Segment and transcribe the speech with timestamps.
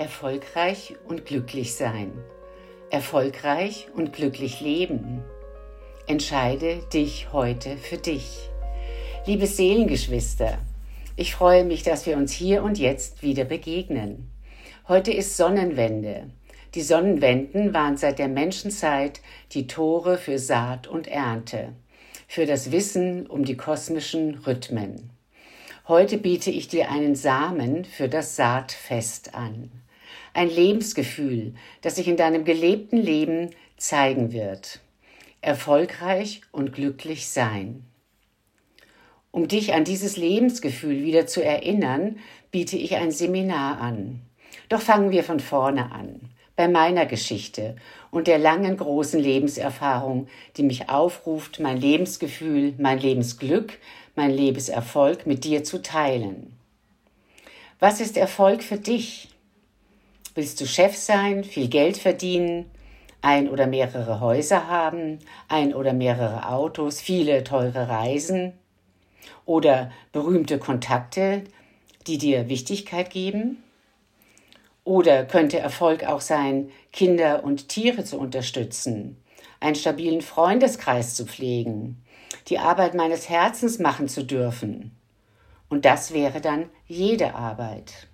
[0.00, 2.12] Erfolgreich und glücklich sein.
[2.88, 5.22] Erfolgreich und glücklich leben.
[6.06, 8.48] Entscheide dich heute für dich.
[9.26, 10.56] Liebe Seelengeschwister,
[11.16, 14.30] ich freue mich, dass wir uns hier und jetzt wieder begegnen.
[14.88, 16.30] Heute ist Sonnenwende.
[16.74, 19.20] Die Sonnenwenden waren seit der Menschenzeit
[19.52, 21.74] die Tore für Saat und Ernte,
[22.26, 25.10] für das Wissen um die kosmischen Rhythmen.
[25.88, 29.70] Heute biete ich dir einen Samen für das Saatfest an
[30.34, 34.80] ein Lebensgefühl, das sich in deinem gelebten Leben zeigen wird.
[35.40, 37.84] Erfolgreich und glücklich sein.
[39.32, 42.18] Um dich an dieses Lebensgefühl wieder zu erinnern,
[42.50, 44.20] biete ich ein Seminar an.
[44.68, 46.20] Doch fangen wir von vorne an,
[46.56, 47.76] bei meiner Geschichte
[48.10, 53.78] und der langen großen Lebenserfahrung, die mich aufruft, mein Lebensgefühl, mein Lebensglück,
[54.14, 56.56] mein Lebenserfolg mit dir zu teilen.
[57.78, 59.29] Was ist Erfolg für dich?
[60.34, 62.70] Willst du Chef sein, viel Geld verdienen,
[63.20, 68.52] ein oder mehrere Häuser haben, ein oder mehrere Autos, viele teure Reisen
[69.44, 71.42] oder berühmte Kontakte,
[72.06, 73.62] die dir Wichtigkeit geben?
[74.84, 79.20] Oder könnte Erfolg auch sein, Kinder und Tiere zu unterstützen,
[79.58, 82.04] einen stabilen Freundeskreis zu pflegen,
[82.46, 84.96] die Arbeit meines Herzens machen zu dürfen?
[85.68, 88.09] Und das wäre dann jede Arbeit.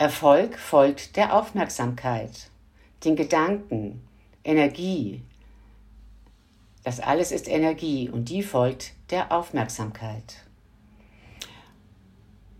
[0.00, 2.48] Erfolg folgt der Aufmerksamkeit,
[3.04, 4.00] den Gedanken,
[4.44, 5.20] Energie.
[6.84, 10.36] Das alles ist Energie und die folgt der Aufmerksamkeit.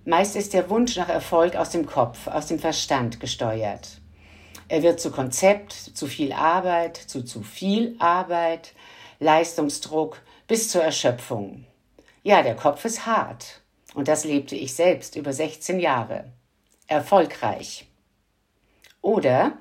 [0.05, 4.03] Meist ist der Wunsch nach Erfolg aus dem Kopf, aus dem Verstand gesteuert.
[4.69, 8.75] Er wird zu Konzept, zu viel Arbeit, zu zu viel Arbeit,
[9.19, 11.65] Leistungsdruck bis zur Erschöpfung.
[12.23, 13.63] Ja, der Kopf ist hart.
[13.95, 16.31] Und das lebte ich selbst über 16 Jahre
[16.91, 17.87] erfolgreich.
[19.01, 19.57] Oder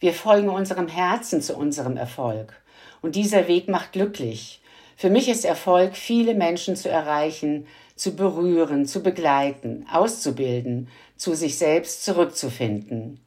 [0.00, 2.62] wir folgen unserem Herzen zu unserem Erfolg.
[3.02, 4.62] Und dieser Weg macht glücklich.
[4.96, 11.58] Für mich ist Erfolg, viele Menschen zu erreichen, zu berühren, zu begleiten, auszubilden, zu sich
[11.58, 13.20] selbst zurückzufinden.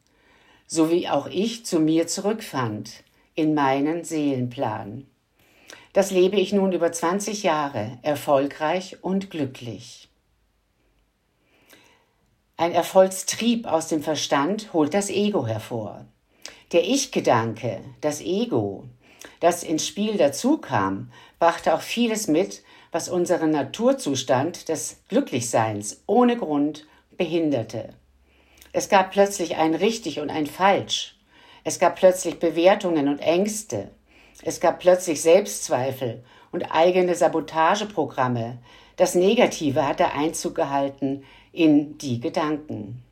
[0.66, 3.04] So wie auch ich zu mir zurückfand,
[3.34, 5.06] in meinen Seelenplan.
[5.92, 10.08] Das lebe ich nun über 20 Jahre, erfolgreich und glücklich.
[12.58, 16.06] Ein Erfolgstrieb aus dem Verstand holt das Ego hervor.
[16.72, 18.84] Der Ich-Gedanke, das Ego,
[19.40, 22.62] das ins Spiel dazukam, brachte auch vieles mit,
[22.92, 26.86] was unseren Naturzustand des Glücklichseins ohne Grund
[27.18, 27.90] behinderte.
[28.72, 31.18] Es gab plötzlich ein richtig und ein falsch.
[31.62, 33.90] Es gab plötzlich Bewertungen und Ängste.
[34.42, 38.56] Es gab plötzlich Selbstzweifel und eigene Sabotageprogramme.
[38.96, 41.22] Das Negative hatte Einzug gehalten
[41.56, 43.02] in die Gedanken.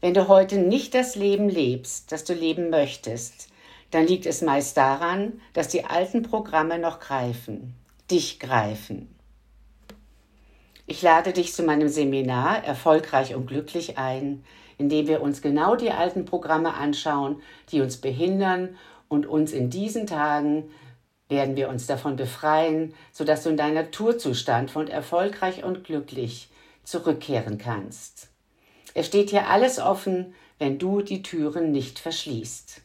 [0.00, 3.48] Wenn du heute nicht das Leben lebst, das du leben möchtest,
[3.90, 7.74] dann liegt es meist daran, dass die alten Programme noch greifen,
[8.10, 9.14] dich greifen.
[10.86, 14.44] Ich lade dich zu meinem Seminar Erfolgreich und glücklich ein,
[14.78, 18.76] in dem wir uns genau die alten Programme anschauen, die uns behindern
[19.08, 20.70] und uns in diesen Tagen
[21.28, 26.48] werden wir uns davon befreien, sodass du in deinem Naturzustand von erfolgreich und glücklich
[26.84, 28.28] zurückkehren kannst.
[28.94, 32.82] Es steht hier alles offen, wenn du die Türen nicht verschließt.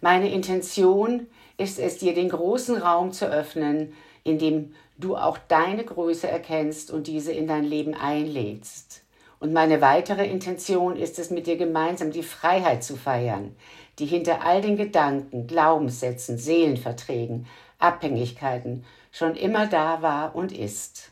[0.00, 1.26] Meine Intention
[1.58, 3.94] ist es, dir den großen Raum zu öffnen,
[4.24, 9.02] in dem du auch deine Größe erkennst und diese in dein Leben einlädst.
[9.38, 13.54] Und meine weitere Intention ist es, mit dir gemeinsam die Freiheit zu feiern,
[13.98, 17.46] die hinter all den Gedanken, Glaubenssätzen, Seelenverträgen,
[17.78, 21.10] Abhängigkeiten schon immer da war und ist.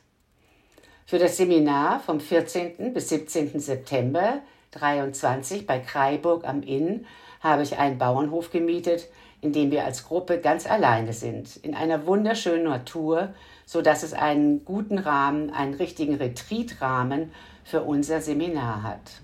[1.06, 2.94] Für das Seminar vom 14.
[2.94, 3.60] bis 17.
[3.60, 4.40] September
[4.72, 7.06] 23 bei Kreiburg am Inn
[7.40, 9.08] habe ich einen Bauernhof gemietet,
[9.42, 13.34] in dem wir als Gruppe ganz alleine sind, in einer wunderschönen Natur,
[13.66, 17.32] so dass es einen guten Rahmen, einen richtigen Retreatrahmen
[17.64, 19.22] für unser Seminar hat.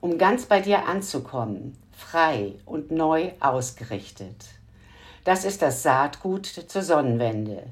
[0.00, 4.46] Um ganz bei dir anzukommen, frei und neu ausgerichtet.
[5.24, 7.64] Das ist das Saatgut zur Sonnenwende.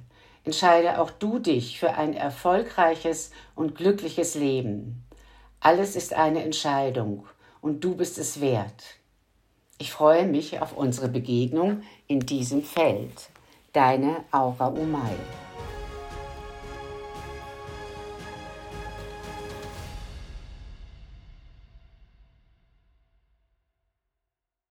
[0.44, 5.04] Entscheide auch du dich für ein erfolgreiches und glückliches Leben.
[5.60, 7.26] Alles ist eine Entscheidung
[7.60, 8.84] und du bist es wert.
[9.78, 13.30] Ich freue mich auf unsere Begegnung in diesem Feld.
[13.78, 15.14] Deine Aura Umay.